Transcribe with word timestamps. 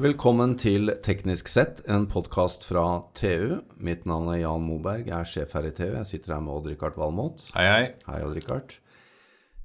Velkommen 0.00 0.54
til 0.60 0.90
Teknisk 1.04 1.48
sett, 1.52 1.82
en 1.90 2.06
podkast 2.08 2.64
fra 2.64 2.82
TU. 3.18 3.58
Mitt 3.84 4.06
navn 4.08 4.30
er 4.32 4.38
Jan 4.42 4.62
Moberg, 4.64 5.08
jeg 5.10 5.16
er 5.16 5.28
sjef 5.28 5.52
her 5.56 5.66
i 5.68 5.72
TU. 5.76 5.90
Jeg 5.98 6.08
sitter 6.08 6.34
her 6.36 6.42
med 6.44 6.54
Odd-Rikard 6.54 6.96
Valmot. 7.00 7.42
Hei, 7.56 7.66
hei. 7.68 7.82
Hei, 8.08 8.18
Odd-Rikard. 8.24 8.76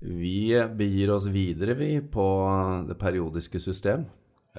Vi 0.04 0.52
begir 0.76 1.14
oss 1.16 1.30
videre, 1.32 1.78
vi, 1.80 1.90
på 2.04 2.26
det 2.90 2.98
periodiske 3.02 3.62
system. 3.64 4.06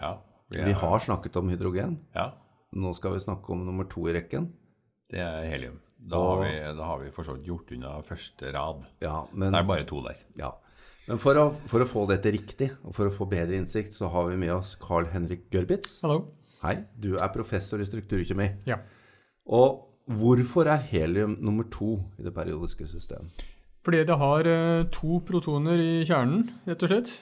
Ja, 0.00 0.14
vi, 0.52 0.62
Vi 0.62 0.72
er, 0.72 0.80
har 0.80 1.00
snakket 1.04 1.36
om 1.40 1.52
hydrogen. 1.52 1.98
ja, 2.16 2.30
Nå 2.76 2.90
skal 2.96 3.14
vi 3.14 3.22
snakke 3.22 3.52
om 3.54 3.62
nummer 3.64 3.86
to 3.88 4.08
i 4.10 4.14
rekken. 4.16 4.50
det 5.12 5.20
er 5.22 5.44
helium. 5.48 5.80
Da 6.06 6.18
har 6.20 6.40
vi, 6.42 6.50
da 6.76 6.84
har 6.84 6.98
vi 7.00 7.10
for 7.10 7.24
så 7.24 7.34
vidt 7.36 7.46
gjort 7.48 7.70
unna 7.72 7.94
første 8.04 8.52
rad. 8.52 8.84
Ja, 9.00 9.24
men, 9.32 9.52
Det 9.52 9.60
er 9.60 9.68
bare 9.68 9.84
to 9.84 10.02
der. 10.04 10.16
ja. 10.38 10.52
Men 11.06 11.20
for, 11.22 11.38
å, 11.38 11.50
for 11.70 11.82
å 11.82 11.88
få 11.88 12.04
dette 12.10 12.32
riktig, 12.34 12.72
og 12.82 12.94
for 12.96 13.06
å 13.06 13.14
få 13.14 13.28
bedre 13.30 13.58
innsikt, 13.58 13.94
så 13.94 14.10
har 14.10 14.30
vi 14.30 14.38
med 14.40 14.50
oss 14.56 14.74
Carl 14.82 15.06
Henrik 15.12 15.46
Gørbitz. 15.54 16.00
Hallo. 16.02 16.24
Hei, 16.64 16.80
du 16.98 17.14
er 17.20 17.30
professor 17.34 17.82
i 17.82 17.86
strukturkjemi. 17.86 18.48
Ja. 18.66 18.80
Og 19.46 19.84
hvorfor 20.10 20.66
er 20.72 20.82
helium 20.90 21.36
nummer 21.38 21.68
to 21.70 22.00
i 22.18 22.26
det 22.26 22.34
periodiske 22.34 22.88
system? 22.90 23.30
Fordi 23.86 24.02
det 24.08 24.18
har 24.18 24.48
eh, 24.50 24.88
to 24.90 25.20
protoner 25.22 25.78
i 25.78 26.02
kjernen, 26.08 26.48
rett 26.66 26.82
og 26.82 26.90
slett. 26.90 27.12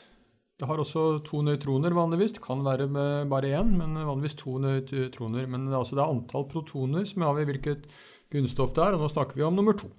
Det 0.54 0.68
har 0.70 0.80
også 0.80 1.18
to 1.26 1.42
nøytroner 1.44 1.92
vanligvis. 1.92 2.36
Det 2.38 2.44
kan 2.44 2.62
være 2.64 2.86
med 2.88 3.28
bare 3.28 3.50
én, 3.58 3.74
men 3.76 3.98
vanligvis 3.98 4.38
to 4.40 4.56
nøytroner. 4.62 5.48
Men 5.50 5.66
det 5.66 5.74
er 5.74 5.80
altså 5.82 5.98
det 5.98 6.04
er 6.06 6.14
antall 6.14 6.46
protoner 6.48 7.04
som 7.10 7.26
avgjør 7.26 7.50
hvilket 7.50 7.88
grunnstoff 8.32 8.72
det 8.72 8.84
er, 8.86 8.96
og 8.96 9.04
nå 9.04 9.10
snakker 9.12 9.36
vi 9.36 9.44
om 9.44 9.58
nummer 9.58 9.76
to. 9.76 9.90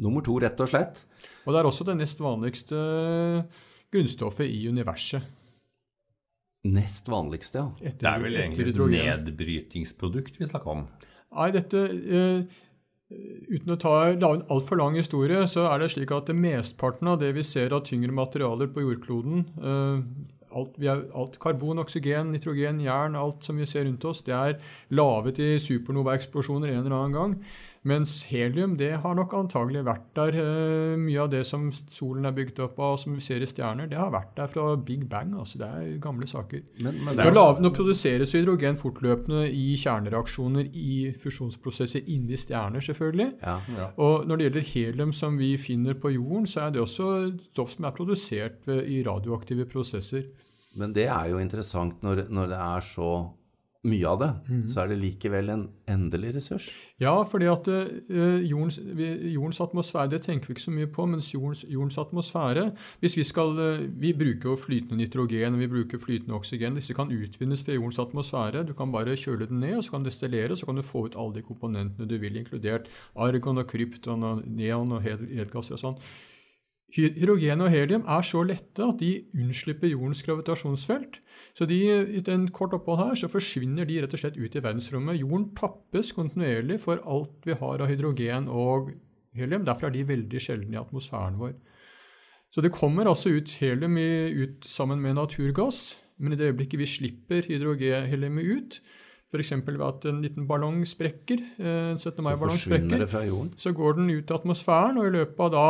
Nummer 0.00 0.24
to, 0.24 0.38
rett 0.40 0.60
og 0.62 0.70
slett. 0.70 1.04
Og 1.44 1.52
det 1.52 1.60
er 1.60 1.68
også 1.68 1.86
det 1.88 1.98
nest 1.98 2.22
vanligste 2.22 2.78
grunnstoffet 3.90 4.46
i 4.46 4.68
universet. 4.70 5.26
Nest 6.70 7.08
vanligste, 7.08 7.62
ja. 7.62 7.68
Etter, 7.80 8.00
Det 8.04 8.08
er 8.10 8.22
vel 8.22 8.34
egentlig 8.36 8.66
et 8.68 8.80
nedbrytingsprodukt 8.94 10.36
vi 10.38 10.48
snakker 10.48 10.74
om. 10.74 10.82
Nei, 11.32 11.52
dette 11.56 11.86
uh, 11.88 12.58
Uten 13.10 13.72
å 13.74 13.78
ta 13.80 13.94
en 14.12 14.22
altfor 14.22 14.78
lang 14.78 14.94
historie, 14.94 15.40
så 15.50 15.64
er 15.72 15.80
det 15.82 15.88
slik 15.90 16.12
at 16.14 16.28
det 16.30 16.36
mesteparten 16.38 17.08
av 17.10 17.16
det 17.18 17.32
vi 17.34 17.42
ser 17.42 17.72
av 17.74 17.82
tyngre 17.88 18.14
materialer 18.14 18.70
på 18.70 18.84
jordkloden 18.84 19.48
uh, 19.58 20.04
alt, 20.56 20.76
vi 20.80 20.88
er, 20.90 21.02
alt 21.16 21.38
Karbon, 21.42 21.80
oksygen, 21.82 22.32
nitrogen, 22.34 22.80
jern, 22.84 23.18
alt 23.18 23.46
som 23.46 23.58
vi 23.60 23.66
ser 23.68 23.86
rundt 23.86 24.04
oss, 24.08 24.22
det 24.26 24.34
er 24.36 24.58
lavet 24.94 25.40
i 25.42 25.52
supernova-eksplosjoner 25.62 26.72
en 26.72 26.82
eller 26.82 26.96
annen 26.96 27.16
gang. 27.16 27.36
Mens 27.88 28.26
helium 28.28 28.74
det 28.76 28.90
har 29.00 29.14
nok 29.16 29.32
antagelig 29.38 29.80
vært 29.86 30.08
der. 30.18 30.34
eh, 30.36 30.96
mye 31.00 31.20
av 31.22 31.30
det 31.32 31.46
som 31.48 31.70
solen 31.72 32.26
er 32.28 32.34
bygd 32.36 32.58
opp 32.60 32.78
av, 32.78 32.98
som 33.00 33.14
vi 33.16 33.20
ser 33.24 33.40
i 33.40 33.48
stjerner, 33.48 33.88
det 33.88 33.96
har 33.96 34.10
vært 34.12 34.34
der 34.36 34.50
fra 34.52 34.76
Big 34.76 35.06
Bang. 35.08 35.32
altså 35.38 35.58
Det 35.58 35.66
er 35.68 35.98
gamle 35.98 36.28
saker. 36.28 36.60
Men, 36.84 36.98
men 37.06 37.16
Nå, 37.16 37.24
er... 37.24 37.60
nå 37.60 37.70
produseres 37.72 38.34
hydrogen 38.36 38.76
fortløpende 38.76 39.46
i 39.48 39.72
kjernereaksjoner 39.80 40.68
i 40.76 41.14
fusjonsprosesser 41.22 42.04
inni 42.06 42.36
stjerner, 42.36 42.84
selvfølgelig. 42.84 43.32
ja. 43.40 43.88
Og 43.96 44.28
når 44.28 44.36
det 44.36 44.44
gjelder 44.50 44.68
helium 44.74 45.12
som 45.12 45.38
vi 45.38 45.56
finner 45.56 45.94
på 45.94 46.12
jorden, 46.12 46.46
så 46.46 46.66
er 46.66 46.70
det 46.76 46.84
også 46.84 47.08
stoff 47.48 47.72
som 47.72 47.88
er 47.88 47.96
produsert 47.96 48.60
ved, 48.68 48.84
i 48.84 49.02
radioaktive 49.06 49.64
prosesser. 49.64 50.28
men 50.76 50.92
det 50.92 51.08
er 51.08 51.30
jo 51.32 51.38
interessant 51.38 52.02
når, 52.02 52.26
når 52.28 52.46
det 52.46 52.58
er 52.58 52.80
så 52.80 53.30
mye 53.88 54.04
av 54.04 54.18
det, 54.20 54.28
så 54.68 54.82
er 54.82 54.90
det 54.90 54.98
likevel 55.00 55.48
en 55.48 55.62
endelig 55.88 56.34
ressurs. 56.34 56.66
Ja, 57.00 57.14
fordi 57.24 57.46
at 57.48 57.68
uh, 57.68 58.36
jordens, 58.44 58.76
jordens 59.32 59.60
atmosfære, 59.64 60.10
det 60.12 60.20
tenker 60.26 60.50
vi 60.50 60.52
ikke 60.52 60.64
så 60.66 60.74
mye 60.74 60.90
på, 60.92 61.06
mens 61.08 61.30
jordens, 61.32 61.62
jordens 61.64 61.96
atmosfære 61.98 62.66
hvis 63.00 63.16
Vi 63.16 63.24
skal, 63.24 63.56
uh, 63.56 63.86
vi 64.02 64.12
bruker 64.12 64.50
jo 64.50 64.56
flytende 64.60 65.00
nitrogen 65.00 65.56
og 65.56 65.62
vi 65.62 65.70
bruker 65.72 65.98
flytende 65.98 66.36
oksygen. 66.36 66.76
Disse 66.76 66.94
kan 66.94 67.08
utvinnes 67.08 67.64
fra 67.64 67.72
jordens 67.72 67.98
atmosfære. 67.98 68.66
Du 68.68 68.74
kan 68.76 68.92
bare 68.92 69.16
kjøle 69.16 69.48
den 69.48 69.60
ned, 69.64 69.78
og 69.78 69.84
så 69.84 69.90
kan 69.96 70.04
du 70.04 70.10
destillere, 70.10 70.56
så 70.56 70.68
kan 70.68 70.76
du 70.76 70.82
få 70.84 71.06
ut 71.08 71.16
alle 71.16 71.40
de 71.40 71.46
komponentene 71.48 72.08
du 72.08 72.18
vil, 72.20 72.36
inkludert 72.36 72.92
argon 73.16 73.64
og 73.64 73.66
krypton 73.66 74.22
og 74.22 74.44
neon 74.44 74.92
og 74.92 75.02
hel- 75.02 75.24
helgasser 75.40 75.80
og 75.80 75.84
sånn. 75.86 76.02
Hy- 76.96 77.12
Hydrogen 77.20 77.60
og 77.62 77.70
helium 77.70 78.02
er 78.10 78.24
så 78.26 78.40
lette 78.42 78.82
at 78.82 78.98
de 78.98 79.10
unnslipper 79.38 79.92
jordens 79.92 80.22
gravitasjonsfelt. 80.26 81.20
Så 81.54 81.66
de, 81.70 81.76
i 82.18 82.22
en 82.32 82.48
kort 82.50 82.74
opphold 82.74 82.98
her 82.98 83.14
så 83.20 83.28
forsvinner 83.30 83.86
de 83.86 84.00
rett 84.02 84.16
og 84.16 84.22
slett 84.24 84.36
ut 84.40 84.56
i 84.58 84.62
verdensrommet. 84.64 85.20
Jorden 85.20 85.50
tappes 85.58 86.10
kontinuerlig 86.16 86.80
for 86.82 86.98
alt 87.06 87.46
vi 87.46 87.54
har 87.60 87.80
av 87.84 87.86
hydrogen 87.92 88.48
og 88.50 88.90
helium. 89.38 89.64
Derfor 89.68 89.86
er 89.86 89.94
de 89.94 90.02
veldig 90.08 90.42
sjeldne 90.42 90.74
i 90.74 90.80
atmosfæren 90.82 91.38
vår. 91.38 91.54
Så 92.50 92.60
det 92.66 92.72
kommer 92.74 93.06
altså 93.06 93.30
ut 93.36 93.52
helium 93.60 93.94
i, 94.02 94.08
ut 94.42 94.66
sammen 94.66 94.98
med 95.00 95.14
naturgass, 95.14 96.00
men 96.18 96.34
i 96.34 96.36
det 96.40 96.48
øyeblikket 96.50 96.80
vi 96.82 96.86
slipper 96.90 97.46
hydrogenheliumet 97.46 98.50
ut, 98.56 98.80
f.eks. 99.30 99.52
ved 99.62 99.80
at 99.86 100.04
en 100.10 100.18
liten 100.24 100.48
ballong 100.50 100.82
sprekker, 100.90 101.38
eh, 101.62 101.92
en 101.92 101.98
17. 102.02 102.16
Så 102.18 102.22
mai-ballong 102.26 102.58
sprekker, 102.58 103.04
så 103.62 103.70
går 103.78 103.92
den 104.00 104.10
ut 104.10 104.26
i 104.30 104.34
atmosfæren, 104.34 104.98
og 104.98 105.06
i 105.06 105.14
løpet 105.14 105.38
av 105.46 105.52
da 105.54 105.66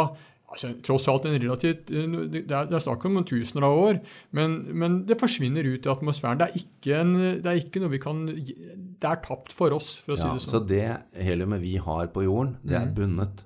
altså, 0.51 0.73
Tross 0.87 1.09
alt 1.09 1.27
en 1.31 1.37
relativt 1.41 1.91
eh, 1.91 2.07
Det 2.31 2.43
er, 2.51 2.67
det 2.71 2.79
er 2.79 2.85
snakk 2.85 3.05
om 3.09 3.15
noen 3.19 3.29
tusener 3.29 3.67
av 3.69 3.79
år, 3.85 4.01
men, 4.37 4.57
men 4.75 4.99
det 5.09 5.19
forsvinner 5.21 5.67
ut 5.71 5.87
i 5.87 5.93
atmosfæren. 5.95 6.41
Det 6.43 6.49
er 6.51 6.59
ikke, 6.65 6.97
en, 7.05 7.15
det 7.43 7.47
er 7.53 7.61
ikke 7.63 7.83
noe 7.85 7.95
vi 7.95 8.03
kan 8.03 8.25
Det 8.31 9.07
er 9.13 9.23
tapt 9.25 9.55
for 9.57 9.73
oss, 9.77 9.95
for 10.05 10.17
å 10.17 10.19
si 10.21 10.27
Ja, 10.27 10.35
det 10.35 10.43
så 10.47 10.57
sånn. 10.59 10.67
det 10.71 10.89
heliumet 11.25 11.63
vi 11.63 11.77
har 11.81 12.11
på 12.13 12.27
jorden, 12.27 12.57
det 12.67 12.77
er 12.81 12.91
bundet 12.97 13.45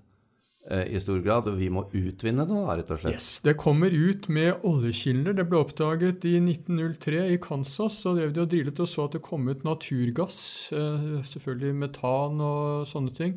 eh, 0.70 0.86
i 0.96 1.00
stor 1.02 1.18
grad, 1.20 1.46
og 1.50 1.58
vi 1.60 1.68
må 1.68 1.82
utvinne 1.92 2.46
det, 2.48 2.56
da, 2.56 2.76
rett 2.80 2.90
og 2.94 3.02
slett. 3.02 3.18
Yes, 3.18 3.28
Det 3.44 3.52
kommer 3.60 3.92
ut 3.92 4.30
med 4.32 4.62
oljekilder. 4.64 5.36
Det 5.36 5.44
ble 5.50 5.60
oppdaget 5.60 6.24
i 6.24 6.38
1903 6.40 7.26
i 7.34 7.36
Kansas. 7.44 7.98
Så 8.00 8.14
drev 8.16 8.32
de 8.32 8.40
og 8.46 8.48
drillet 8.54 8.80
og 8.80 8.88
så 8.88 9.04
at 9.04 9.18
det 9.18 9.22
kom 9.26 9.44
ut 9.52 9.62
naturgass. 9.68 10.38
eh, 10.72 11.20
Selvfølgelig 11.28 11.74
metan 11.84 12.40
og 12.40 12.88
sånne 12.88 13.12
ting. 13.14 13.36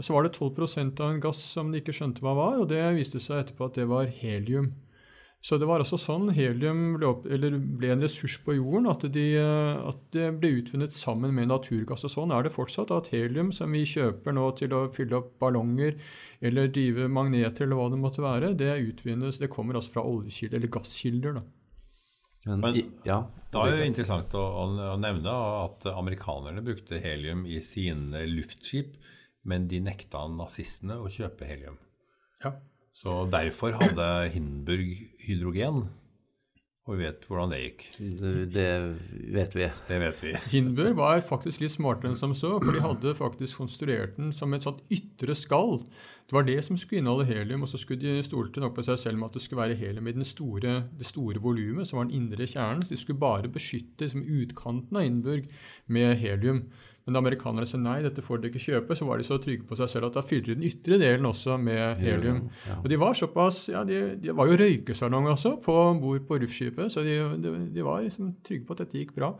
Så 0.00 0.14
var 0.14 0.24
det 0.24 0.32
12% 0.38 1.00
av 1.04 1.10
en 1.12 1.20
gass 1.20 1.42
som 1.52 1.72
de 1.72 1.82
ikke 1.82 1.92
skjønte 1.92 2.24
hva 2.24 2.32
var, 2.38 2.62
og 2.62 2.70
det 2.70 2.80
viste 2.96 3.20
seg 3.20 3.42
etterpå 3.42 3.68
at 3.68 3.76
det 3.76 3.84
var 3.90 4.08
helium. 4.22 4.70
Så 5.42 5.56
det 5.58 5.66
var 5.66 5.82
altså 5.82 5.98
sånn 5.98 6.28
helium 6.36 6.94
ble, 6.94 7.08
opp, 7.08 7.24
eller 7.26 7.56
ble 7.58 7.88
en 7.90 8.02
ressurs 8.04 8.36
på 8.44 8.54
jorden, 8.54 8.86
at, 8.86 9.02
de, 9.10 9.24
eh, 9.40 9.80
at 9.90 9.98
det 10.14 10.28
ble 10.38 10.52
utvunnet 10.60 10.94
sammen 10.94 11.34
med 11.34 11.50
naturgass. 11.50 12.04
Og 12.06 12.12
sånn 12.14 12.30
er 12.30 12.46
det 12.46 12.52
fortsatt. 12.54 12.92
At 12.94 13.10
helium 13.10 13.50
som 13.50 13.74
vi 13.74 13.82
kjøper 13.82 14.36
nå 14.36 14.44
til 14.60 14.70
å 14.78 14.84
fylle 14.94 15.18
opp 15.18 15.32
ballonger 15.42 15.98
eller 16.40 16.70
drive 16.70 17.08
magneter 17.10 17.66
eller 17.66 17.80
hva 17.80 17.88
det 17.90 17.98
måtte 18.04 18.22
være, 18.22 18.52
det 18.54 18.70
utvinnes, 18.92 19.40
det 19.42 19.50
kommer 19.50 19.80
altså 19.80 19.96
fra 19.96 20.06
oljekilder 20.06 20.60
eller 20.60 20.72
gasskilder. 20.78 21.34
da. 21.40 21.42
Men, 22.46 22.60
Men- 22.60 22.92
ja, 23.04 23.18
Da 23.50 23.66
er 23.66 23.76
det 23.76 23.90
interessant 23.90 24.32
å, 24.38 24.46
å, 24.46 24.68
å 24.94 24.96
nevne 24.98 25.34
at 25.66 25.84
amerikanerne 25.90 26.62
brukte 26.62 27.02
helium 27.02 27.42
i 27.50 27.58
sine 27.60 28.22
luftskip, 28.30 28.94
men 29.48 29.66
de 29.70 29.80
nekta 29.82 30.26
nazistene 30.30 30.98
å 31.02 31.10
kjøpe 31.12 31.48
helium. 31.48 31.80
Ja. 32.44 32.54
Så 33.02 33.24
derfor 33.32 33.74
hadde 33.80 34.06
Hindenburg 34.34 34.94
hydrogen, 35.24 35.86
og 36.82 36.96
vi 36.98 37.04
vet 37.04 37.24
hvordan 37.28 37.52
det 37.52 37.58
gikk. 37.60 37.82
det, 38.50 38.66
vet 39.30 39.52
vi. 39.54 39.66
Det 39.86 39.98
vet 40.02 40.22
vi. 40.24 40.32
Hindenburg 40.50 40.96
var 40.98 41.20
faktisk 41.22 41.62
litt 41.62 41.74
smartere 41.76 42.10
enn 42.10 42.18
som 42.18 42.34
så, 42.34 42.56
for 42.58 42.74
de 42.74 42.82
hadde 42.82 43.14
faktisk 43.14 43.60
konstruert 43.62 44.16
den 44.18 44.32
som 44.34 44.50
et 44.54 44.66
sånt 44.66 44.82
ytre 44.90 45.36
skall. 45.38 45.78
Det 46.26 46.34
var 46.34 46.46
det 46.48 46.58
som 46.66 46.78
skulle 46.78 47.04
inneholde 47.04 47.28
helium, 47.30 47.62
og 47.62 47.70
så 47.70 47.78
skulle 47.78 48.02
de 48.02 48.26
stolte 48.26 48.62
nok 48.62 48.74
på 48.74 48.86
seg 48.88 48.98
selv 48.98 49.20
med 49.20 49.30
at 49.30 49.38
det 49.38 49.44
skulle 49.44 49.62
være 49.62 49.78
helium 49.78 50.10
i 50.10 50.16
den 50.18 50.26
store, 50.26 50.74
det 50.98 51.06
store 51.06 51.42
volumet, 51.44 51.86
som 51.86 52.00
var 52.00 52.10
den 52.10 52.18
indre 52.18 52.50
kjernen. 52.50 52.82
Så 52.82 52.96
de 52.96 53.02
skulle 53.04 53.22
bare 53.22 53.52
beskytte 53.52 54.08
liksom, 54.08 54.26
utkanten 54.26 54.98
av 54.98 55.06
Hindenburg 55.06 55.52
med 55.86 56.16
helium. 56.18 56.64
Men 57.02 57.16
da 57.16 57.20
amerikanerne 57.22 57.66
sa 57.66 57.80
nei, 57.82 57.96
dette 58.04 58.22
får 58.22 58.38
dere 58.42 58.52
ikke 58.52 58.62
kjøpe, 58.62 58.96
så 58.98 59.06
var 59.08 59.18
de 59.18 59.26
så 59.26 59.38
trygge 59.42 59.66
på 59.66 59.78
seg 59.78 59.90
selv 59.90 60.06
at 60.06 60.18
da 60.20 60.22
fyller 60.22 60.52
de 60.52 60.58
den 60.60 60.68
ytre 60.68 60.98
delen 61.02 61.26
også 61.26 61.56
med 61.58 61.98
helium. 61.98 62.44
ja. 62.68 62.78
Og 62.78 62.88
de 62.92 62.98
var 63.00 63.18
såpass, 63.18 63.64
ja, 63.72 63.82
de, 63.88 64.00
de 64.22 64.34
var 64.38 64.50
jo 64.50 64.58
røykesalong 64.60 65.26
også 65.32 65.56
på 65.64 65.76
bord 65.98 66.28
på 66.28 66.38
Ruff-skipet, 66.44 66.94
så 66.94 67.02
de, 67.06 67.18
de, 67.42 67.54
de 67.74 67.86
var 67.86 68.04
liksom 68.06 68.36
trygge 68.46 68.68
på 68.68 68.76
at 68.76 68.84
dette 68.84 69.00
gikk 69.00 69.16
bra. 69.18 69.32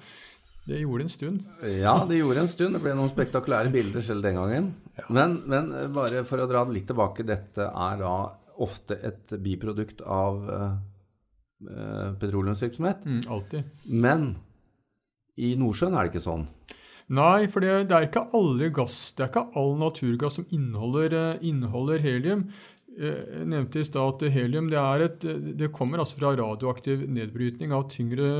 Det 0.66 0.78
gjorde 0.78 1.06
en 1.06 1.10
stund. 1.10 1.40
Ja, 1.66 1.96
det 2.06 2.20
gjorde 2.20 2.44
en 2.44 2.50
stund. 2.50 2.76
Det 2.76 2.82
ble 2.84 2.94
noen 2.94 3.10
spektakulære 3.10 3.70
bilder 3.74 4.04
selv 4.06 4.22
den 4.26 4.38
gangen. 4.38 4.68
Men, 5.10 5.40
men 5.50 5.72
eh, 5.74 5.88
bare 5.90 6.22
for 6.26 6.42
å 6.42 6.46
dra 6.50 6.62
litt 6.70 6.86
tilbake, 6.90 7.26
dette 7.26 7.66
er 7.66 7.98
da 7.98 8.14
ofte 8.62 8.98
et 9.02 9.34
biprodukt 9.42 10.04
av 10.06 10.38
eh, 10.54 12.12
petroleumsvirksomhet. 12.20 13.02
Mm, 13.06 13.24
alltid. 13.26 13.72
Men 13.90 14.32
i 15.42 15.54
Nordsjøen 15.58 15.96
er 15.96 16.06
det 16.06 16.12
ikke 16.12 16.26
sånn. 16.26 16.46
Nei, 17.12 17.46
for 17.52 17.60
det, 17.60 17.72
det 17.90 17.96
er 17.96 18.06
ikke 18.06 18.28
alle 18.38 18.70
gass, 18.72 19.12
det 19.16 19.26
er 19.26 19.32
ikke 19.32 19.48
all 19.60 19.74
naturgass 19.80 20.38
som 20.38 20.46
inneholder, 20.54 21.16
eh, 21.18 21.42
inneholder 21.50 22.00
helium. 22.00 22.46
Eh, 22.96 23.18
Jeg 23.20 23.48
nevnte 23.48 23.80
i 23.80 23.84
stad 23.88 24.22
at 24.22 24.32
helium 24.32 24.70
det, 24.72 24.80
et, 25.06 25.26
det 25.58 25.68
kommer 25.76 26.00
altså 26.00 26.16
fra 26.18 26.32
radioaktiv 26.36 27.04
nedbrytning 27.08 27.72
av 27.72 27.86
tyngre, 27.92 28.30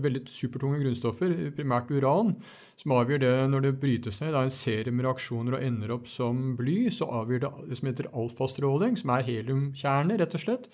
veldig 0.00 0.24
supertunge 0.32 0.80
grunnstoffer, 0.80 1.34
primært 1.56 1.92
uran, 1.92 2.34
som 2.80 2.96
avgjør 2.96 3.20
det 3.24 3.34
når 3.52 3.66
det 3.66 3.74
brytes 3.84 4.20
ned. 4.22 4.32
Det 4.32 4.40
er 4.40 4.48
en 4.48 4.56
serie 4.62 4.92
med 4.96 5.06
reaksjoner 5.08 5.58
og 5.58 5.68
ender 5.68 5.92
opp 5.98 6.08
som 6.08 6.54
bly. 6.56 6.88
Så 6.92 7.08
avgjør 7.08 7.44
det 7.46 7.52
det 7.68 7.80
som 7.80 7.92
heter 7.92 8.10
alfastråling, 8.12 8.96
som 9.00 9.12
er 9.12 9.28
heliumkjerner, 9.28 10.20
rett 10.24 10.40
og 10.40 10.44
slett. 10.46 10.68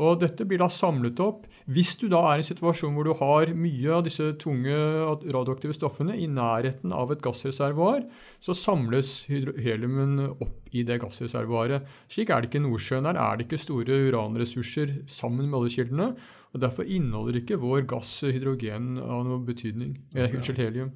Og 0.00 0.22
dette 0.22 0.46
blir 0.48 0.60
da 0.62 0.70
samlet 0.72 1.20
opp. 1.20 1.44
Hvis 1.68 1.96
du 2.00 2.06
da 2.08 2.22
er 2.30 2.40
i 2.40 2.44
en 2.44 2.48
situasjon 2.48 2.94
hvor 2.96 3.04
du 3.04 3.12
har 3.18 3.52
mye 3.52 3.92
av 3.92 4.06
disse 4.06 4.30
tunge 4.40 4.72
radioaktive 4.72 5.76
stoffene 5.76 6.16
i 6.16 6.30
nærheten 6.30 6.94
av 6.96 7.12
et 7.12 7.20
gassreservoar, 7.24 8.06
så 8.40 8.56
samles 8.56 9.12
heliumen 9.28 10.30
opp 10.32 10.61
i 10.72 10.84
det 10.86 11.00
gassreservoaret. 11.02 11.88
Slik 12.10 12.30
er 12.32 12.42
det 12.42 12.50
ikke 12.50 12.60
i 12.62 12.66
Nordsjøen. 12.66 13.06
Der 13.08 13.18
er 13.20 13.36
det 13.36 13.46
ikke 13.46 13.60
store 13.60 13.98
uranressurser 14.08 14.94
sammen 15.10 15.48
med 15.50 15.58
oljekildene. 15.60 16.12
og 16.52 16.60
Derfor 16.60 16.84
inneholder 16.84 17.38
ikke 17.40 17.58
vår 17.60 17.84
gass 17.88 18.10
hydrogen 18.26 18.98
av 19.00 19.24
noe 19.24 19.40
betydning. 19.44 19.94
Unnskyld, 20.12 20.60
helium. 20.60 20.90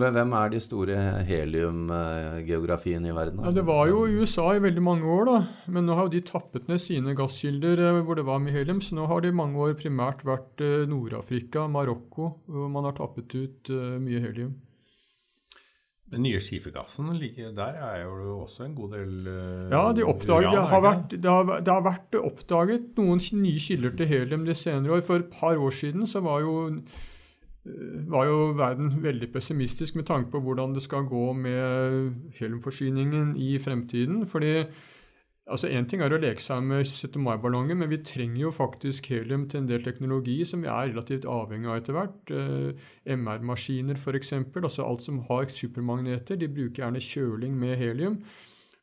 Hvem 0.00 0.34
er 0.40 0.52
de 0.52 0.60
store 0.60 0.98
heliumgeografiene 1.28 3.08
i 3.08 3.16
verden? 3.16 3.40
Ja, 3.44 3.54
det 3.56 3.64
var 3.68 3.88
jo 3.88 4.04
USA 4.20 4.50
i 4.56 4.64
veldig 4.64 4.84
mange 4.84 5.08
år, 5.08 5.28
da. 5.30 5.38
Men 5.72 5.88
nå 5.88 5.96
har 5.96 6.12
de 6.12 6.20
tappet 6.24 6.68
ned 6.68 6.82
sine 6.82 7.16
gasskilder 7.16 7.80
eh, 7.80 8.00
hvor 8.04 8.20
det 8.20 8.26
var 8.28 8.42
mye 8.44 8.56
helium. 8.56 8.82
Så 8.84 8.96
nå 8.98 9.08
har 9.10 9.24
det 9.24 9.32
i 9.32 9.40
mange 9.40 9.60
år 9.60 9.76
primært 9.80 10.24
vært 10.28 10.64
eh, 10.64 10.88
Nord-Afrika, 10.90 11.64
Marokko, 11.68 12.34
hvor 12.50 12.68
man 12.72 12.88
har 12.88 12.98
tappet 13.00 13.36
ut 13.36 13.72
eh, 13.72 13.96
mye 14.02 14.20
helium. 14.24 14.58
Den 16.10 16.24
nye 16.26 16.40
skifergassen, 16.42 17.06
der 17.54 17.76
er 17.86 18.00
jo 18.02 18.40
også 18.40 18.64
en 18.64 18.74
god 18.74 18.96
del 18.96 19.28
uh, 19.28 19.70
Ja, 19.70 19.92
de 19.94 20.02
oppdaget, 20.02 20.50
det, 20.50 20.64
har 20.72 20.82
vært, 20.82 21.12
det, 21.14 21.30
har, 21.30 21.60
det, 21.62 21.72
har 21.72 21.84
vært, 21.86 22.18
oppdaget 22.18 22.98
noen 22.98 23.22
nye 23.38 23.62
kilder 23.62 23.94
til 23.94 24.10
helium 24.10 24.44
de 24.46 24.56
senere 24.58 24.98
år. 24.98 25.04
For 25.06 25.22
et 25.22 25.30
par 25.30 25.56
år 25.56 25.70
siden 25.70 26.06
så 26.10 26.24
var 26.26 26.42
jo, 26.42 26.54
var 28.10 28.26
jo 28.26 28.50
verden 28.58 28.90
veldig 29.04 29.30
pessimistisk 29.32 30.00
med 30.00 30.08
tanke 30.10 30.32
på 30.34 30.42
hvordan 30.42 30.74
det 30.74 30.82
skal 30.82 31.06
gå 31.06 31.32
med 31.32 32.10
heliumforsyningen 32.40 33.36
i 33.38 33.58
fremtiden. 33.62 34.26
fordi 34.26 34.64
Altså 35.50 35.66
Én 35.66 35.88
ting 35.90 36.02
er 36.04 36.14
å 36.14 36.18
leke 36.20 36.42
seg 36.42 36.62
med 36.62 36.84
17. 36.86 37.18
mai-ballonger, 37.24 37.74
men 37.78 37.90
vi 37.90 37.98
trenger 38.06 38.44
jo 38.44 38.52
faktisk 38.54 39.08
helium 39.10 39.48
til 39.50 39.64
en 39.64 39.66
del 39.70 39.82
teknologi 39.82 40.36
som 40.46 40.62
vi 40.62 40.70
er 40.70 40.92
relativt 40.92 41.26
avhengig 41.26 41.70
av 41.70 41.80
etter 41.80 41.96
hvert. 41.96 42.30
Eh, 42.30 42.86
MR-maskiner 43.16 43.98
f.eks. 43.98 44.32
Altså 44.62 44.86
alt 44.86 45.02
som 45.02 45.18
har 45.26 45.50
supermagneter, 45.50 46.38
de 46.38 46.48
bruker 46.48 46.84
gjerne 46.84 47.02
kjøling 47.02 47.58
med 47.58 47.76
helium. 47.82 48.20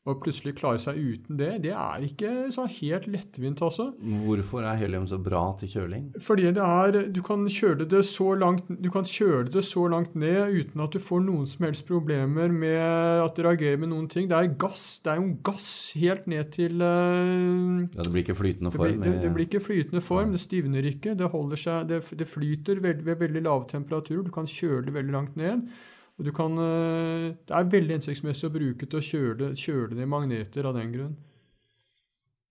Og 0.08 0.20
plutselig 0.22 0.54
klare 0.56 0.80
seg 0.80 0.96
uten 0.96 1.36
det, 1.38 1.50
det 1.66 1.72
er 1.76 2.04
ikke 2.06 2.30
så 2.54 2.64
helt 2.78 3.08
lettvint, 3.10 3.60
altså. 3.64 3.90
Hvorfor 4.24 4.64
er 4.64 4.78
helium 4.80 5.06
så 5.08 5.18
bra 5.20 5.42
til 5.60 5.70
kjøling? 5.74 6.06
Fordi 6.24 6.48
det 6.56 6.64
er 6.64 7.00
Du 7.12 7.20
kan 7.24 7.44
kjøle 7.52 7.84
det 7.88 8.04
så 8.08 8.32
langt, 8.38 8.68
du 8.68 8.88
kan 8.92 9.04
kjøle 9.08 9.48
det 9.52 9.64
så 9.66 9.86
langt 9.90 10.14
ned 10.18 10.54
uten 10.54 10.84
at 10.84 10.94
du 10.94 11.00
får 11.02 11.20
noen 11.26 11.46
som 11.50 11.66
helst 11.66 11.86
problemer 11.88 12.52
med 12.52 12.78
at 12.78 13.36
det 13.36 13.44
reagerer 13.44 13.82
med 13.82 13.92
noen 13.92 14.08
ting. 14.08 14.28
Det 14.30 14.38
er 14.38 14.54
gass. 14.60 14.86
Det 15.04 15.12
er 15.12 15.20
jo 15.20 15.34
gass 15.44 15.68
helt 15.98 16.26
ned 16.30 16.52
til 16.56 16.80
uh, 16.80 17.84
Ja, 17.92 18.02
Det 18.02 18.12
blir 18.12 18.24
ikke 18.24 18.38
flytende 18.38 18.72
form? 18.72 18.88
Det 18.88 19.02
blir, 19.02 19.12
det, 19.12 19.22
det 19.26 19.34
blir 19.34 19.48
ikke 19.48 19.64
flytende 19.64 20.04
form. 20.04 20.32
Det 20.32 20.40
stivner 20.40 20.88
ikke. 20.88 21.16
Det, 21.18 21.28
seg, 21.60 21.88
det, 21.90 22.02
det 22.18 22.28
flyter 22.28 22.82
ved, 22.84 23.04
ved 23.04 23.20
veldig 23.20 23.44
lav 23.44 23.68
temperatur. 23.68 24.24
Du 24.24 24.32
kan 24.34 24.48
kjøle 24.48 24.86
det 24.88 24.96
veldig 24.96 25.14
langt 25.14 25.36
ned. 25.36 25.68
Og 26.18 26.30
kan, 26.34 26.58
eh, 26.58 27.30
det 27.46 27.54
er 27.54 27.70
veldig 27.70 27.98
hensiktsmessig 28.00 28.48
å 28.48 28.54
bruke 28.54 28.86
til 28.90 28.98
å 28.98 29.04
kjøle, 29.04 29.52
kjøle 29.54 29.94
ned 29.94 30.10
magneter 30.10 30.66
av 30.66 30.74
den 30.74 30.90
grunn. 30.92 31.16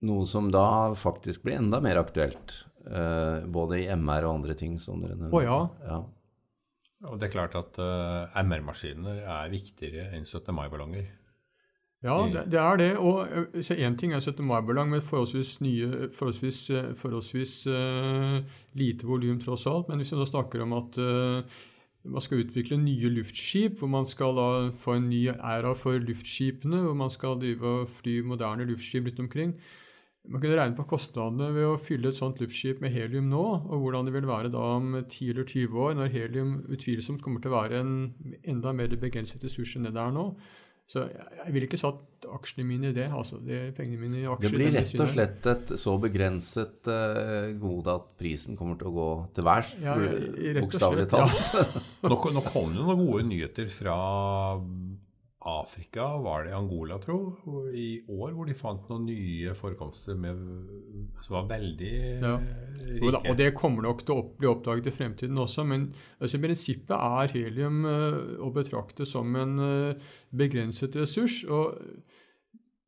Noe 0.08 0.24
som 0.30 0.48
da 0.54 0.94
faktisk 0.96 1.44
blir 1.44 1.58
enda 1.58 1.80
mer 1.84 2.00
aktuelt, 2.00 2.64
eh, 2.86 3.44
både 3.44 3.82
i 3.82 3.88
MR 3.92 4.24
og 4.24 4.38
andre 4.38 4.54
ting 4.54 4.78
som 4.80 5.02
dere 5.02 5.18
nevner. 5.18 5.34
Å 5.34 5.42
ja. 5.44 5.58
ja. 5.84 6.00
Og 7.08 7.18
det 7.20 7.28
er 7.28 7.34
klart 7.34 7.54
at 7.54 7.76
uh, 7.78 8.26
MR-maskiner 8.42 9.20
er 9.22 9.50
viktigere 9.52 10.08
enn 10.16 10.24
17. 10.26 10.50
mai-ballonger. 10.50 11.04
Ja, 12.02 12.16
det, 12.26 12.48
det, 12.50 12.58
er 12.58 12.78
det. 12.78 12.88
Og 12.98 13.54
Én 13.54 13.94
ting 13.98 14.14
er 14.14 14.22
17. 14.22 14.42
mai-ballong 14.46 14.90
med 14.90 15.04
forholdsvis, 15.06 15.60
nye, 15.62 16.08
forholdsvis, 16.14 16.58
forholdsvis 16.98 17.54
uh, 17.70 18.40
lite 18.78 19.06
volum, 19.06 19.38
tross 19.42 19.68
alt. 19.70 19.86
Men 19.90 20.02
hvis 20.02 20.10
vi 20.14 20.18
da 20.18 20.26
snakker 20.26 20.64
om 20.66 20.74
at 20.78 20.98
uh, 20.98 21.62
man 22.04 22.22
skal 22.22 22.44
utvikle 22.44 22.78
nye 22.80 23.10
luftskip, 23.10 23.78
hvor 23.78 23.90
man 23.90 24.06
skal 24.06 24.36
da 24.38 24.48
få 24.76 24.98
en 24.98 25.08
ny 25.10 25.26
æra 25.34 25.74
for 25.76 25.98
luftskipene, 25.98 26.84
hvor 26.84 26.94
man 26.94 27.10
skal 27.10 27.40
drive 27.40 27.66
og 27.66 27.88
fly 27.88 28.20
moderne 28.20 28.66
luftskip 28.68 29.06
rundt 29.06 29.20
omkring. 29.26 29.54
Man 30.28 30.42
kunne 30.42 30.58
regne 30.60 30.76
på 30.76 30.84
kostnadene 30.84 31.48
ved 31.54 31.64
å 31.64 31.80
fylle 31.80 32.10
et 32.10 32.18
sånt 32.18 32.40
luftskip 32.42 32.82
med 32.84 32.92
helium 32.92 33.30
nå, 33.32 33.44
og 33.64 33.80
hvordan 33.80 34.08
det 34.08 34.12
vil 34.12 34.28
være 34.28 34.52
da 34.52 34.64
om 34.76 34.90
10 35.00 35.30
eller 35.32 35.46
20 35.48 35.78
år, 35.84 35.94
når 35.96 36.12
helium 36.12 36.50
utvilsomt 36.68 37.22
kommer 37.24 37.40
til 37.40 37.52
å 37.52 37.56
være 37.62 37.80
en 37.80 37.92
enda 38.44 38.74
mer 38.76 38.92
begrenset 39.00 39.44
ressurs 39.44 39.76
enn 39.78 39.88
det 39.88 39.94
det 39.96 40.02
er 40.04 40.12
nå. 40.12 40.26
Så 40.88 41.02
jeg 41.04 41.52
ville 41.52 41.66
ikke 41.68 41.76
satt 41.76 42.24
aksjene 42.32 42.64
mine 42.64 42.88
i 42.88 42.94
det. 42.96 43.10
altså 43.12 43.36
det, 43.44 43.74
pengene 43.76 44.00
mine 44.00 44.22
i 44.22 44.24
aksjer. 44.24 44.48
Det 44.48 44.56
blir 44.56 44.72
rett 44.72 45.02
og 45.04 45.10
slett 45.10 45.48
et 45.52 45.72
så 45.82 45.96
begrenset 46.00 46.88
uh, 46.88 47.50
gode 47.60 47.96
at 48.00 48.06
prisen 48.20 48.56
kommer 48.56 48.78
til 48.80 48.88
å 48.88 48.94
gå 48.96 49.08
til 49.36 49.46
værs, 49.48 49.74
ja, 49.84 49.98
bokstavelig 50.62 51.04
talt. 51.12 51.50
Ja. 51.52 51.66
nå, 52.08 52.18
nå 52.38 52.44
kom 52.48 52.72
det 52.72 52.80
noen 52.80 53.02
gode 53.04 53.26
nyheter 53.28 53.68
fra 53.72 53.98
Afrika, 55.48 56.06
var 56.22 56.44
det 56.46 56.54
Angola, 56.56 56.98
tro, 57.02 57.18
i 57.72 58.02
år, 58.06 58.34
hvor 58.36 58.48
de 58.48 58.56
fant 58.58 58.86
noen 58.90 59.06
nye 59.08 59.54
forekomster 59.58 60.18
med, 60.18 60.38
som 61.24 61.38
var 61.38 61.48
veldig 61.50 61.92
ja. 62.22 62.36
rike. 62.84 63.24
Og, 63.24 63.32
det 63.40 63.50
kommer 63.58 63.88
nok 63.88 64.04
til 64.04 64.20
å 64.20 64.26
bli 64.38 64.50
oppdaget 64.50 64.90
i 64.90 64.94
fremtiden 64.94 65.40
også, 65.40 65.66
men 65.68 65.90
altså, 66.20 66.40
prinsippet 66.42 66.96
er 66.96 67.34
helium 67.36 67.82
uh, 67.88 68.38
å 68.44 68.52
betrakte 68.54 69.08
som 69.08 69.36
en 69.40 69.58
uh, 69.62 70.14
begrenset 70.36 70.96
ressurs. 71.00 71.42
og 71.48 71.76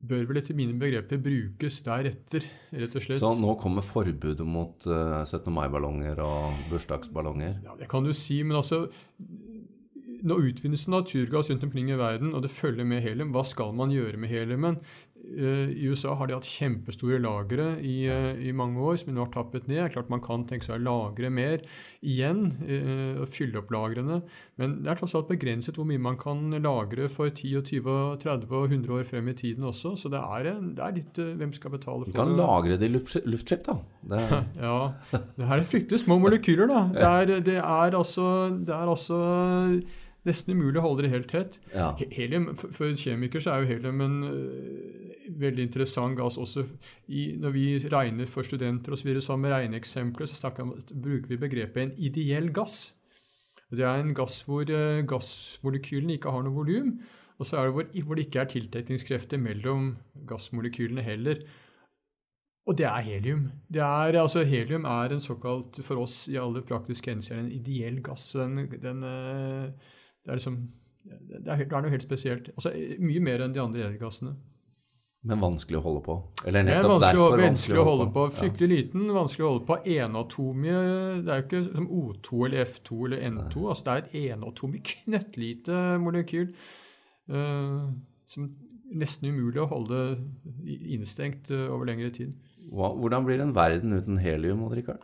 bør 0.01 0.25
vel 0.31 0.41
etter 0.41 0.57
mine 0.57 0.73
begreper 0.81 1.21
brukes 1.21 1.83
deretter, 1.85 2.47
rett 2.73 2.95
og 2.97 3.05
slett. 3.05 3.21
Så 3.21 3.35
nå 3.37 3.53
kommer 3.61 3.85
forbudet 3.85 4.47
mot 4.49 4.87
uh, 4.89 5.21
17. 5.27 5.51
mai-ballonger 5.53 6.23
og 6.25 6.63
bursdagsballonger? 6.71 7.59
Ja, 7.67 7.77
det 7.77 7.89
kan 7.91 8.07
du 8.07 8.15
si, 8.17 8.41
men 8.47 8.57
altså 8.61 8.87
nå 10.27 10.41
utvinnes 10.51 10.87
naturgass 10.91 11.51
rundt 11.51 11.65
omkring 11.67 11.91
i 11.91 11.99
verden, 11.99 12.35
og 12.35 12.43
det 12.45 12.53
følger 12.55 12.87
med 12.89 13.03
helium. 13.05 13.33
Hva 13.35 13.45
skal 13.47 13.73
man 13.77 13.95
gjøre 13.95 14.21
med 14.21 14.33
heliumen? 14.33 14.81
Eh, 15.21 15.71
I 15.77 15.89
USA 15.91 16.15
har 16.17 16.27
de 16.27 16.35
hatt 16.35 16.49
kjempestore 16.49 17.21
lagre 17.23 17.75
i, 17.85 18.07
eh, 18.11 18.41
i, 18.41 18.53
mange 18.57 18.81
år 18.83 18.97
som 18.99 19.11
de 19.11 19.17
nå 19.17 19.27
har 19.27 19.33
tappet 19.35 19.69
ned. 19.69 19.83
Det 19.85 19.93
klart 19.95 20.11
Man 20.11 20.23
kan 20.25 20.47
tenke 20.49 20.67
seg 20.67 20.81
å 20.81 20.83
lagre 20.83 21.31
mer 21.31 21.61
igjen 22.01 22.57
eh, 22.65 23.21
og 23.21 23.29
fylle 23.31 23.61
opp 23.61 23.71
lagrene. 23.75 24.21
Men 24.61 24.81
det 24.83 24.91
er 24.91 25.01
tross 25.01 25.15
alt 25.19 25.31
begrenset 25.31 25.77
hvor 25.79 25.87
mye 25.89 26.01
man 26.03 26.19
kan 26.21 26.51
lagre 26.65 27.09
for 27.13 27.31
10, 27.31 27.63
20, 27.69 28.19
30 28.25 28.49
og 28.49 28.73
100 28.73 28.97
år 28.97 29.07
frem 29.09 29.31
i 29.31 29.37
tiden 29.37 29.69
også. 29.69 29.95
Så 30.01 30.11
det 30.13 30.21
er, 30.21 30.51
det 30.75 30.85
er 30.87 30.99
litt 30.99 31.21
hvem 31.21 31.55
skal 31.57 31.77
betale 31.77 32.07
for 32.07 32.11
det. 32.11 32.17
Du 32.17 32.23
kan 32.23 32.37
lagre 32.41 32.81
det 32.81 32.91
i 32.91 32.95
luftskip, 32.97 33.65
da. 33.69 33.79
Det 34.11 34.25
ja. 34.67 34.77
Det 35.13 35.47
her 35.53 35.61
er 35.61 35.69
fryktelig 35.69 36.05
små 36.07 36.19
molekyler, 36.23 36.71
da. 36.71 36.85
Det 36.97 37.11
er, 37.11 37.45
det 37.45 37.59
er 37.61 37.99
altså, 37.99 38.27
det 38.57 38.75
er 38.75 38.95
altså 38.97 39.21
nesten 40.29 40.57
umulig 40.57 40.81
å 40.81 40.85
holde 40.85 41.07
det 41.07 41.13
helt 41.15 41.31
tett. 41.33 41.59
Ja. 41.75 41.93
Helium, 42.13 42.51
for, 42.59 42.93
kjemikere 42.99 43.45
så 43.45 43.55
er 43.55 43.63
jo 43.65 43.71
helium 43.71 44.03
en 44.05 44.17
uh, 44.27 45.31
veldig 45.41 45.69
interessant 45.69 46.19
gass 46.19 46.39
også. 46.41 46.67
I, 47.09 47.31
når 47.41 47.55
vi 47.57 47.67
regner 47.93 48.31
for 48.31 48.47
studenter 48.47 48.97
osv. 48.97 49.09
videre 49.09 49.25
som 49.25 49.45
regneeksempler, 49.45 50.29
så 50.29 50.39
snakker, 50.43 50.75
bruker 50.91 51.33
vi 51.33 51.41
begrepet 51.41 51.83
en 51.85 51.95
ideell 51.97 52.51
gass. 52.57 52.91
Det 53.71 53.87
er 53.87 54.03
en 54.03 54.15
gass 54.17 54.43
hvor 54.49 54.67
uh, 54.67 55.01
gassmolekylene 55.09 56.19
ikke 56.19 56.35
har 56.35 56.45
noe 56.47 56.57
volum. 56.57 56.95
Og 57.41 57.49
så 57.49 57.57
er 57.57 57.69
det 57.69 57.75
hvor, 57.77 57.91
hvor 58.05 58.19
det 58.19 58.27
ikke 58.27 58.43
er 58.43 58.53
tiltrekningskrefter 58.53 59.41
mellom 59.41 59.95
gassmolekylene 60.29 61.05
heller. 61.07 61.41
Og 62.69 62.77
det 62.79 62.85
er 62.87 63.07
helium. 63.07 63.47
Det 63.73 63.81
er, 63.81 64.19
altså, 64.21 64.45
helium 64.45 64.85
er 64.85 65.15
en 65.15 65.23
såkalt, 65.25 65.81
for 65.83 66.03
oss 66.03 66.29
i 66.29 66.37
alle 66.39 66.63
praktiske 66.63 67.11
henseender, 67.11 67.47
en 67.47 67.55
ideell 67.57 68.03
gass. 68.05 68.29
Den, 68.37 68.69
den 68.83 69.03
uh, 69.03 69.73
det 70.31 70.37
er 70.37 70.39
liksom 70.39 70.61
det 71.11 71.41
er, 71.43 71.65
det 71.65 71.73
er, 71.75 71.83
noe 71.83 71.91
helt 71.91 72.05
spesielt. 72.07 72.51
Altså, 72.55 72.71
Mye 73.03 73.23
mer 73.25 73.43
enn 73.43 73.55
de 73.55 73.63
andre 73.63 73.83
edelgassene. 73.89 74.37
Men 75.27 75.41
vanskelig 75.43 75.81
å 75.81 75.83
holde 75.85 76.01
på? 76.07 76.15
Eller 76.49 76.65
nettopp 76.65 76.93
vanskelig, 76.95 77.25
derfor 77.25 77.43
vanskelig 77.43 77.81
å 77.81 77.87
holde 77.89 78.07
på. 78.15 78.27
Fryktelig 78.39 78.69
ja. 78.69 78.77
liten, 78.77 79.09
vanskelig 79.13 79.45
å 79.45 79.51
holde 79.51 79.65
på. 79.69 79.79
Enatomie 79.97 80.85
Det 81.27 81.35
er 81.35 81.43
jo 81.43 81.47
ikke 81.49 81.63
som 81.67 81.89
O2 81.99 82.45
eller 82.47 82.63
F2 82.65 83.01
eller 83.09 83.27
N2. 83.27 83.65
Altså, 83.73 83.85
det 83.89 83.97
er 83.97 84.05
et 84.05 84.15
enatomig, 84.37 84.83
knøttlite 84.93 85.81
molekyl 86.05 86.47
uh, 87.35 87.91
som 88.31 88.47
nesten 89.03 89.35
umulig 89.35 89.61
å 89.65 89.69
holde 89.75 90.01
innestengt 90.65 91.51
uh, 91.53 91.67
over 91.75 91.91
lengre 91.91 92.15
tid. 92.15 92.39
Hvordan 92.71 93.27
blir 93.27 93.43
en 93.43 93.57
verden 93.57 93.99
uten 93.99 94.23
helium, 94.23 94.63
Rikard? 94.71 95.03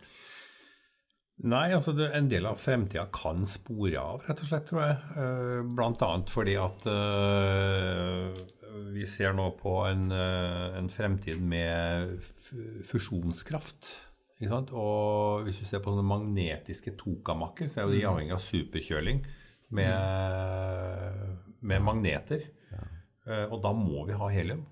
Nei, 1.44 1.66
altså 1.76 1.92
det, 1.92 2.08
en 2.16 2.30
del 2.32 2.46
av 2.48 2.56
fremtida 2.56 3.04
kan 3.12 3.44
spore 3.48 4.00
av, 4.00 4.22
rett 4.24 4.40
og 4.40 4.48
slett, 4.48 4.68
tror 4.70 4.82
jeg. 4.82 4.96
Bl.a. 5.12 5.64
blant 5.76 6.04
annet 6.06 6.32
fordi 6.32 6.54
at 6.56 6.86
uh, 6.88 8.30
vi 8.94 9.04
ser 9.10 9.36
nå 9.36 9.50
på 9.58 9.74
en, 9.84 10.06
uh, 10.14 10.78
en 10.78 10.88
fremtid 10.92 11.42
med 11.44 12.16
fusjonskraft. 12.88 13.90
Ikke 14.38 14.52
sant? 14.52 14.72
Og 14.72 15.44
hvis 15.44 15.60
du 15.60 15.68
ser 15.68 15.84
på 15.84 15.92
sånne 15.92 16.08
magnetiske 16.08 16.96
tokamakker, 17.00 17.68
så 17.68 17.82
er 17.82 17.86
jo 17.86 17.94
de 17.94 18.00
mm. 18.00 18.08
avhengig 18.12 18.36
av 18.36 18.44
superkjøling 18.44 19.20
med, 19.76 21.36
med 21.60 21.84
magneter. 21.84 22.48
Ja. 22.72 22.82
og 23.50 23.60
da 23.64 23.72
må 23.74 24.04
vi 24.08 24.16
ha 24.18 24.28
helium. 24.30 24.64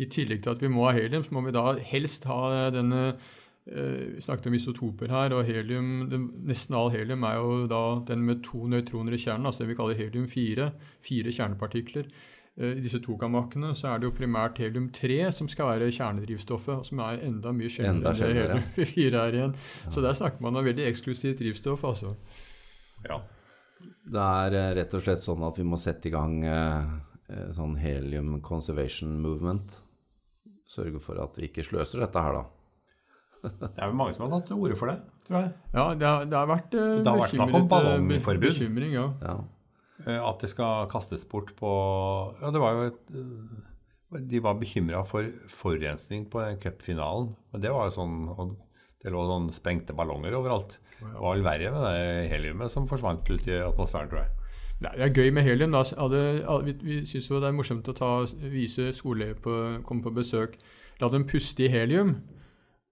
I 0.00 0.08
tillegg 0.08 0.44
til 0.44 0.54
at 0.54 0.62
vi 0.62 0.70
må 0.72 0.86
ha 0.86 0.94
helium, 0.96 1.24
så 1.26 1.34
må 1.36 1.44
vi 1.44 1.54
da 1.54 1.74
helst 1.90 2.26
ha 2.30 2.70
denne 2.72 3.02
eh, 3.10 3.28
Vi 3.70 4.22
snakket 4.24 4.48
om 4.50 4.56
isotoper 4.58 5.12
her, 5.14 5.34
og 5.36 5.44
helium, 5.46 6.08
nesten 6.48 6.74
all 6.74 6.90
helium 6.90 7.22
er 7.28 7.36
jo 7.38 7.52
da 7.70 7.82
den 8.08 8.24
med 8.26 8.42
to 8.42 8.64
nøytroner 8.66 9.14
i 9.14 9.20
kjernen, 9.22 9.46
altså 9.46 9.62
det 9.62 9.70
vi 9.70 9.78
kaller 9.78 10.00
helium-4. 10.00 10.66
Fire 11.06 11.34
kjernepartikler. 11.36 12.08
Eh, 12.58 12.76
I 12.76 12.84
disse 12.84 13.00
tokammakkene 13.02 13.72
så 13.78 13.92
er 13.92 14.00
det 14.00 14.08
jo 14.08 14.14
primært 14.16 14.58
helium-3 14.60 15.20
som 15.34 15.48
skal 15.50 15.70
være 15.72 15.90
kjernedrivstoffet, 15.94 16.86
som 16.90 17.02
er 17.06 17.22
enda 17.26 17.52
mye 17.56 17.70
sjeldnere 17.72 18.12
enn 18.12 18.20
sjeldnere. 18.20 18.62
helium-4 18.76 19.20
er 19.24 19.38
igjen. 19.38 19.58
Så 19.88 20.04
der 20.04 20.16
snakker 20.18 20.42
man 20.44 20.58
om 20.58 20.66
veldig 20.66 20.88
eksklusivt 20.90 21.40
drivstoff, 21.40 21.84
altså. 21.88 22.14
Ja. 23.06 23.20
Det 24.10 24.24
er 24.44 24.58
eh, 24.58 24.72
rett 24.80 24.96
og 24.96 25.04
slett 25.04 25.22
sånn 25.24 25.46
at 25.46 25.60
vi 25.60 25.68
må 25.68 25.78
sette 25.80 26.10
i 26.10 26.14
gang 26.14 26.40
eh, 26.44 26.96
eh, 27.30 27.46
sånn 27.56 27.78
helium 27.80 28.40
conservation 28.44 29.14
movement. 29.22 29.78
Sørge 30.70 31.00
for 31.02 31.18
at 31.22 31.38
vi 31.38 31.48
ikke 31.48 31.64
sløser 31.66 32.04
dette 32.04 32.26
her, 32.26 32.42
da. 32.42 32.59
Det 33.42 33.78
er 33.80 33.86
vel 33.88 33.96
mange 33.96 34.14
som 34.16 34.26
har 34.26 34.32
tatt 34.36 34.50
til 34.50 34.60
orde 34.60 34.76
for 34.78 34.90
det, 34.92 34.98
tror 35.26 35.38
jeg. 35.40 35.52
Ja, 35.74 35.84
det 35.96 36.06
har, 36.06 36.24
det 36.28 36.36
har 36.38 36.48
vært 36.50 36.74
eh, 36.76 36.94
Det 37.00 37.08
har 37.08 37.20
vært 37.22 37.34
snakk 37.36 37.54
om 37.54 37.62
eh, 37.64 37.68
ballongforbud. 37.72 38.46
Bekymring, 38.48 38.94
ja. 38.96 39.06
Ja. 39.24 39.36
Eh, 40.06 40.20
At 40.20 40.42
det 40.44 40.50
skal 40.52 40.88
kastes 40.92 41.24
bort 41.28 41.54
på 41.58 41.70
Ja, 42.40 42.50
det 42.52 42.60
var 42.62 42.76
jo 42.76 42.88
et 42.90 44.24
De 44.30 44.40
var 44.42 44.58
bekymra 44.60 45.04
for 45.06 45.28
forurensning 45.52 46.26
på 46.32 46.42
cupfinalen. 46.62 47.34
Men 47.52 47.64
det 47.64 47.72
var 47.72 47.88
jo 47.88 47.96
sånn 48.00 48.18
og 48.34 48.56
Det 49.00 49.12
lå 49.14 49.22
sånn 49.28 49.48
sprengte 49.56 49.94
ballonger 49.96 50.34
overalt. 50.36 50.76
Det 51.00 51.14
var 51.16 51.32
vel 51.38 51.46
verre 51.46 51.70
med 51.72 51.86
det 51.86 52.28
heliumet 52.34 52.72
som 52.72 52.88
forsvant 52.88 53.24
ut 53.30 53.46
i 53.48 53.56
atmosfæren, 53.64 54.10
tror 54.10 54.26
jeg. 54.26 54.34
Det 54.80 54.90
er 54.96 55.12
gøy 55.12 55.30
med 55.32 55.44
helium. 55.44 55.72
Da. 55.72 55.80
Alle, 56.00 56.20
vi 56.66 56.74
vi 56.82 56.98
syns 57.08 57.30
jo 57.30 57.40
det 57.40 57.48
er 57.48 57.56
morsomt 57.56 57.88
å 57.88 57.94
ta, 57.96 58.10
vise 58.52 58.90
skoleelever 58.96 59.40
på, 59.44 59.56
komme 59.88 60.04
på 60.04 60.12
besøk. 60.16 60.58
La 61.00 61.08
dem 61.12 61.24
puste 61.28 61.64
i 61.64 61.70
helium. 61.72 62.18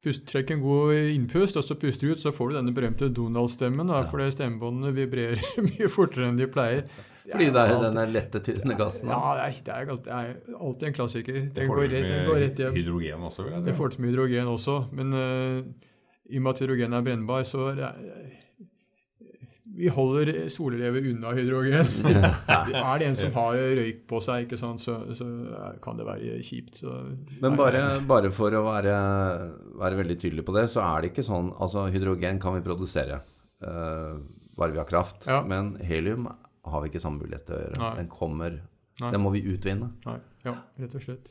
Pust, 0.04 0.22
trekk 0.30 0.52
en 0.54 0.60
god 0.62 0.94
innpust, 0.94 1.56
og 1.58 1.64
så 1.66 1.74
puster 1.74 2.06
du 2.06 2.14
ut, 2.14 2.22
så 2.22 2.30
får 2.34 2.52
du 2.52 2.58
denne 2.60 2.74
berømte 2.74 3.08
Donald-stemmen. 3.10 3.88
Ja. 3.90 4.04
Fordi 4.06 4.28
stemmebåndene 4.30 4.92
vibrerer 4.94 5.42
mye 5.68 5.88
fortere 5.90 6.28
enn 6.30 6.38
de 6.38 6.46
pleier. 6.50 6.84
Fordi 7.28 7.48
det 7.52 7.64
er 7.64 7.82
denne 7.82 8.04
lette, 8.08 8.40
tynne 8.44 8.76
gassen. 8.78 9.10
Ja, 9.12 9.34
det 9.36 9.48
er, 9.48 9.58
det 9.66 9.74
er, 9.74 9.90
det 10.06 10.14
er 10.14 10.30
alltid 10.56 10.88
en 10.88 10.96
klassiker. 10.96 11.40
Det 11.42 11.56
Den 11.58 11.68
får 11.68 11.80
går, 11.80 11.90
rett, 11.92 12.06
den 12.08 12.30
går 12.30 12.40
rett 12.44 12.54
med 12.54 12.64
hjem. 12.64 12.76
hydrogen 12.78 13.26
også, 13.28 13.44
vil 13.44 13.52
jeg 13.56 13.66
Det 13.66 13.74
får 13.76 13.92
til 13.94 14.04
med 14.04 14.12
hydrogen 14.14 14.52
også, 14.54 14.76
men 14.96 15.12
uh, 15.18 15.88
i 16.28 16.38
og 16.38 16.46
med 16.46 16.54
at 16.54 16.62
hydrogen 16.64 16.96
er 16.96 17.04
brennbar, 17.04 17.44
så 17.48 17.66
er 17.72 17.82
det, 17.82 17.90
vi 19.78 19.90
holder 19.94 20.48
solelever 20.50 21.04
unna 21.12 21.32
hydrogen. 21.36 21.86
er 22.48 23.00
det 23.00 23.06
en 23.06 23.18
som 23.18 23.34
har 23.36 23.58
røyk 23.78 24.00
på 24.10 24.20
seg, 24.24 24.46
ikke 24.46 24.58
sant, 24.60 24.82
så, 24.82 24.96
så 25.14 25.28
kan 25.84 26.00
det 26.00 26.06
være 26.08 26.40
kjipt. 26.44 26.80
Så, 26.82 26.96
Men 27.42 27.58
bare, 27.58 27.84
bare 28.08 28.32
for 28.34 28.54
å 28.58 28.64
være, 28.66 28.96
være 29.78 30.00
veldig 30.02 30.18
tydelig 30.18 30.46
på 30.48 30.56
det, 30.58 30.66
så 30.72 30.82
er 30.86 31.04
det 31.04 31.12
ikke 31.12 31.26
sånn 31.26 31.52
Altså, 31.58 31.86
hydrogen 31.92 32.40
kan 32.42 32.56
vi 32.56 32.64
produsere 32.64 33.20
uh, 33.64 34.18
bare 34.58 34.74
vi 34.74 34.82
har 34.82 34.88
kraft. 34.88 35.28
Ja. 35.30 35.40
Men 35.46 35.76
helium 35.86 36.26
har 36.68 36.82
vi 36.82 36.90
ikke 36.90 37.02
samme 37.02 37.22
mulighet 37.22 37.46
til 37.48 37.56
å 37.56 37.62
gjøre. 37.62 37.80
Nei. 37.84 37.94
Den 38.02 38.10
kommer 38.12 38.58
Nei. 38.98 39.12
Den 39.14 39.22
må 39.22 39.30
vi 39.30 39.44
utvinne. 39.46 39.92
Nei, 40.08 40.16
ja, 40.42 40.56
rett 40.82 40.94
og 40.98 41.02
slett. 41.04 41.28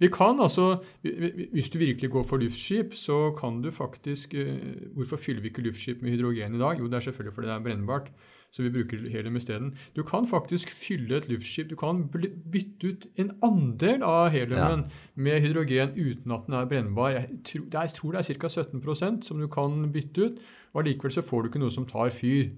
Vi 0.00 0.08
kan 0.08 0.40
altså, 0.40 0.82
vi- 1.02 1.14
vi- 1.20 1.48
Hvis 1.52 1.68
du 1.70 1.78
virkelig 1.78 2.10
går 2.10 2.22
for 2.24 2.36
luftskip, 2.38 2.94
så 2.94 3.30
kan 3.40 3.62
du 3.62 3.70
faktisk 3.70 4.34
eh, 4.34 4.56
Hvorfor 4.94 5.16
fyller 5.16 5.42
vi 5.42 5.48
ikke 5.48 5.62
luftskip 5.62 6.02
med 6.02 6.10
hydrogen 6.16 6.54
i 6.54 6.58
dag? 6.58 6.78
Jo, 6.78 6.84
det 6.88 6.94
er 6.94 7.00
selvfølgelig 7.10 7.34
fordi 7.34 7.46
det 7.48 7.54
er 7.56 7.60
brennbart. 7.64 8.10
Så 8.52 8.62
vi 8.62 8.70
bruker 8.70 9.10
helium 9.10 9.36
isteden. 9.36 9.74
Du 9.96 10.02
kan 10.02 10.24
faktisk 10.26 10.70
fylle 10.70 11.16
et 11.16 11.28
luftskip. 11.28 11.68
Du 11.70 11.76
kan 11.76 12.08
bytte 12.08 12.88
ut 12.88 13.06
en 13.16 13.32
andel 13.42 14.02
av 14.02 14.30
heliumen 14.30 14.86
med 15.16 15.40
hydrogen 15.42 15.90
uten 15.98 16.32
at 16.32 16.46
den 16.46 16.54
er 16.54 16.64
brennbar. 16.70 17.10
Jeg 17.12 17.28
tror 17.44 17.64
det 17.64 17.74
er, 17.74 17.80
jeg 17.82 17.90
tror 17.98 18.12
det 18.12 18.18
er 18.30 18.34
ca. 18.34 18.48
17% 18.48 19.24
som 19.24 19.38
du 19.40 19.46
kan 19.48 19.92
bytte 19.92 20.24
ut. 20.30 20.38
Og 20.72 20.84
allikevel 20.84 21.12
så 21.12 21.22
får 21.26 21.42
du 21.42 21.48
ikke 21.50 21.58
noe 21.60 21.70
som 21.74 21.84
tar 21.86 22.08
fyr. 22.10 22.48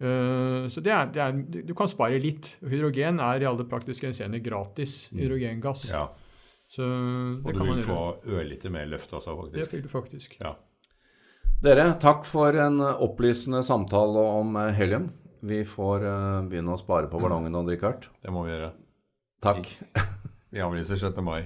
Eh, 0.00 0.68
så 0.72 0.80
det 0.82 0.92
er, 0.92 1.06
det 1.12 1.22
er, 1.22 1.62
du 1.68 1.74
kan 1.74 1.88
spare 1.90 2.18
litt. 2.22 2.56
Hydrogen 2.64 3.20
er 3.20 3.42
i 3.42 3.44
alle 3.44 3.64
praktiske 3.68 4.08
henseender 4.08 4.40
gratis. 4.42 5.08
Hydrogengass. 5.12 5.90
Ja. 5.92 6.06
Så 6.72 6.86
Og 6.88 7.44
det 7.44 7.52
du 7.52 7.58
kan 7.58 7.66
man 7.68 7.76
vil 7.76 7.84
få 7.84 7.96
gjøre. 8.00 8.36
ørlite 8.38 8.70
mer 8.72 8.86
løft 8.88 9.10
også, 9.12 9.34
Det 9.52 9.68
fikk 9.68 9.82
du 9.84 9.88
faktisk. 9.92 10.38
Ja. 10.40 10.54
Dere, 11.62 11.92
takk 12.00 12.24
for 12.26 12.56
en 12.58 12.80
opplysende 12.80 13.60
samtale 13.62 14.24
om 14.40 14.56
eh, 14.56 14.72
helium. 14.74 15.10
Vi 15.42 15.64
får 15.68 16.06
eh, 16.06 16.40
begynne 16.48 16.74
å 16.74 16.80
spare 16.80 17.10
på 17.12 17.20
ballongen 17.20 17.54
og 17.54 17.68
drikke 17.68 17.90
hardt. 17.90 18.08
Det 18.22 18.32
må 18.32 18.46
vi 18.46 18.54
gjøre. 18.54 18.72
Takk. 19.42 19.68
Vi 20.52 20.60
avlyser 20.60 20.96
6. 20.96 21.20
mai. 21.22 21.42